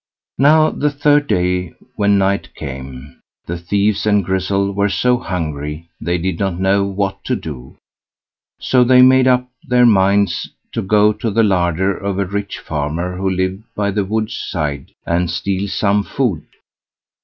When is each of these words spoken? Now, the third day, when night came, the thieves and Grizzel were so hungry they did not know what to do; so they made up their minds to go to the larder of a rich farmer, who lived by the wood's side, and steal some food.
Now, 0.39 0.71
the 0.71 0.89
third 0.89 1.27
day, 1.27 1.73
when 1.95 2.17
night 2.17 2.55
came, 2.55 3.21
the 3.45 3.55
thieves 3.59 4.07
and 4.07 4.25
Grizzel 4.25 4.71
were 4.73 4.89
so 4.89 5.19
hungry 5.19 5.89
they 6.01 6.17
did 6.17 6.39
not 6.39 6.59
know 6.59 6.83
what 6.83 7.23
to 7.25 7.35
do; 7.35 7.77
so 8.59 8.83
they 8.83 9.03
made 9.03 9.27
up 9.27 9.47
their 9.63 9.85
minds 9.85 10.49
to 10.71 10.81
go 10.81 11.13
to 11.13 11.29
the 11.29 11.43
larder 11.43 11.95
of 11.95 12.17
a 12.17 12.25
rich 12.25 12.57
farmer, 12.57 13.15
who 13.15 13.29
lived 13.29 13.61
by 13.75 13.91
the 13.91 14.03
wood's 14.03 14.35
side, 14.35 14.89
and 15.05 15.29
steal 15.29 15.67
some 15.67 16.01
food. 16.03 16.43